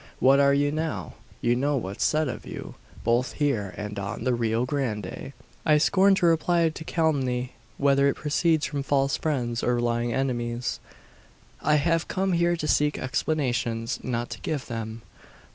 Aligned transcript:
What 0.19 0.39
are 0.39 0.51
you 0.51 0.71
now? 0.71 1.13
You 1.41 1.55
know 1.55 1.77
what's 1.77 2.03
said 2.03 2.27
of 2.27 2.43
you, 2.43 2.73
both 3.03 3.33
here 3.33 3.71
and 3.77 3.99
on 3.99 4.23
the 4.23 4.33
Rio 4.33 4.65
Grande!" 4.65 5.31
"I 5.63 5.77
scorn 5.77 6.15
to 6.15 6.25
reply 6.25 6.67
to 6.69 6.83
calumny 6.83 7.53
whether 7.77 8.07
it 8.07 8.15
proceeds 8.15 8.65
from 8.65 8.81
false 8.81 9.15
friends 9.15 9.61
or 9.61 9.79
lying 9.79 10.11
enemies. 10.11 10.79
I 11.61 11.75
have 11.75 12.07
come 12.07 12.31
here 12.33 12.55
to 12.57 12.67
seek 12.67 12.97
explanations, 12.97 13.99
not 14.01 14.31
to 14.31 14.41
give 14.41 14.65
them." 14.65 15.03